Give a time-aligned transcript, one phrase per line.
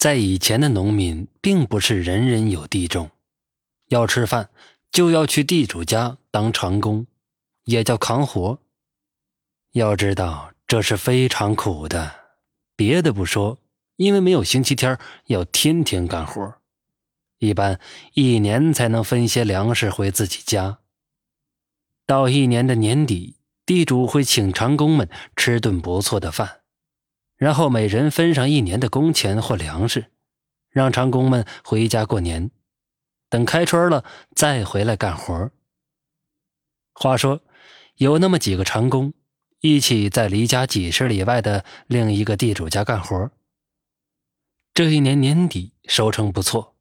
[0.00, 3.10] 在以前的农民，并不是人人有地种，
[3.88, 4.48] 要吃饭
[4.90, 7.06] 就要去地主家当长工，
[7.64, 8.58] 也叫扛活。
[9.72, 12.10] 要知道这是非常苦的，
[12.74, 13.58] 别的不说，
[13.96, 16.54] 因为没有星期天，要天天干活，
[17.38, 17.78] 一般
[18.14, 20.78] 一年才能分些粮食回自己家。
[22.06, 23.36] 到一年的年底，
[23.66, 25.06] 地主会请长工们
[25.36, 26.59] 吃顿不错的饭，
[27.40, 30.12] 然后每人分上一年的工钱或粮食，
[30.68, 32.50] 让长工们回家过年，
[33.30, 34.04] 等开春了
[34.36, 35.50] 再回来干活。
[36.92, 37.40] 话说，
[37.94, 39.14] 有那么几个长工，
[39.60, 43.30] 一起在离家几十里外的另一个地主家干活。
[44.74, 46.76] 这一年年底收成不错，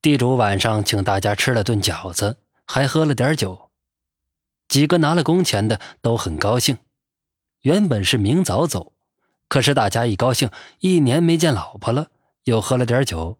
[0.00, 3.72] 地主晚上请大家吃了顿饺子，还喝了点酒。
[4.68, 6.78] 几个拿了工钱的都很高兴，
[7.62, 8.92] 原本是明早走，
[9.48, 12.10] 可是大家一高兴，一年没见老婆了，
[12.44, 13.38] 又喝了点酒，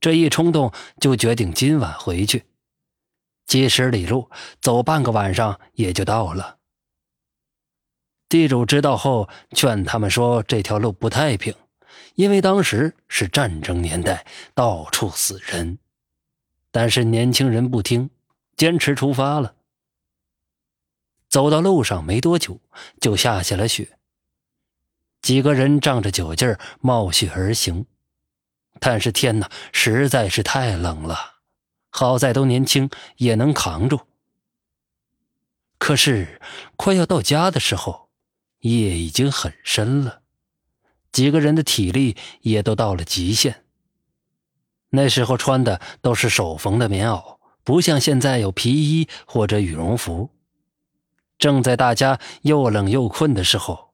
[0.00, 2.44] 这一冲动就决定今晚回去。
[3.46, 4.30] 几十里路，
[4.60, 6.56] 走半个晚上也就到了。
[8.28, 11.54] 地主知道后，劝他们说这条路不太平，
[12.14, 14.24] 因为当时是战争年代，
[14.54, 15.78] 到处死人。
[16.70, 18.08] 但是年轻人不听，
[18.56, 19.56] 坚持出发了。
[21.28, 22.60] 走到路上没多久，
[23.00, 23.98] 就下起了雪。
[25.22, 27.86] 几个人仗着酒劲儿冒雪而行，
[28.78, 31.40] 但是天哪，实在是太冷了。
[31.90, 34.00] 好在都年轻，也能扛住。
[35.78, 36.40] 可是
[36.76, 38.08] 快要到家的时候，
[38.60, 40.20] 夜已经很深了，
[41.10, 43.64] 几个人的体力也都到了极限。
[44.90, 50.30] 那时候穿的都是手缝的棉袄，不像现在有皮衣或者羽绒服。
[51.38, 53.89] 正在大家又冷又困的时候，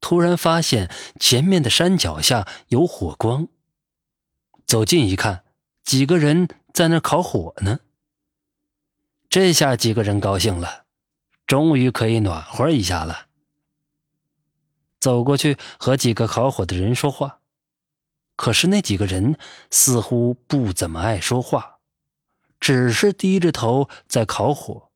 [0.00, 3.48] 突然发现前面的山脚下有火光。
[4.66, 5.44] 走近一看，
[5.84, 7.80] 几个人在那烤火呢。
[9.28, 10.84] 这下几个人高兴了，
[11.46, 13.26] 终于可以暖和一下了。
[14.98, 17.40] 走过去和几个烤火的人说话，
[18.36, 19.38] 可是那几个人
[19.70, 21.78] 似乎不怎么爱说话，
[22.58, 24.90] 只是低着头在烤火。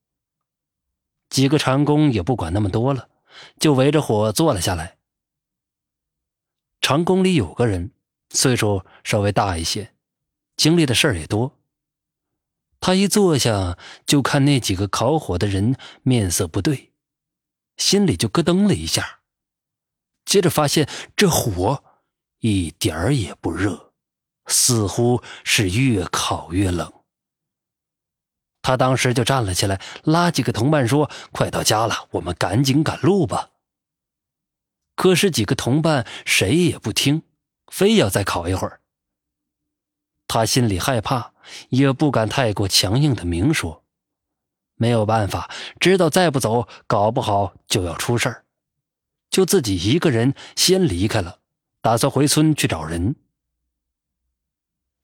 [1.28, 3.08] 几个长工也不管那么多了，
[3.58, 4.98] 就围着火坐了下来。
[6.84, 7.92] 长工里有个人，
[8.28, 9.94] 岁数稍微大一些，
[10.54, 11.58] 经历的事儿也多。
[12.78, 16.92] 他一坐下，就看那几个烤火的人面色不对，
[17.78, 19.20] 心里就咯噔了一下。
[20.26, 20.86] 接着发现
[21.16, 21.82] 这火
[22.40, 23.94] 一点儿也不热，
[24.48, 26.92] 似乎是越烤越冷。
[28.60, 33.52] 他当时就站了起来，拉几个同伴说：“快到家了，我们赶紧赶路吧。”
[34.94, 37.22] 可是几个同伴谁也不听，
[37.68, 38.80] 非要再烤一会儿。
[40.26, 41.32] 他心里害怕，
[41.68, 43.84] 也不敢太过强硬的明说，
[44.76, 48.44] 没有办法，知道再不走，搞不好就要出事儿，
[49.30, 51.40] 就自己一个人先离开了，
[51.80, 53.16] 打算回村去找人。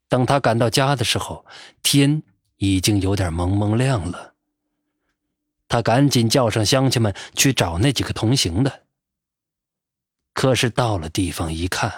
[0.09, 1.45] 等他赶到家的时候，
[1.83, 2.23] 天。
[2.63, 4.35] 已经有点蒙蒙亮了，
[5.67, 8.83] 他赶紧叫上乡亲们去找那几个同行的。
[10.41, 11.93] 可是到了地方一看，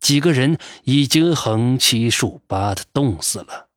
[0.00, 3.68] 几个人已经横七竖八的冻死了，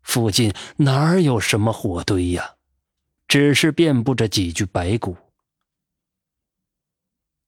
[0.00, 2.54] 附近哪有什么火堆呀？
[3.28, 5.18] 只是遍布着几具白骨。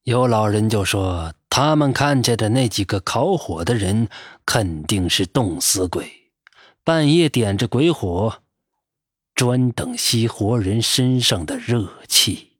[0.02, 4.10] 有老人就说，他们看见的那几个烤火的人，
[4.44, 6.32] 肯定是冻死鬼。
[6.84, 8.42] 半夜点着鬼火，
[9.34, 12.55] 专等吸活人身上的热气。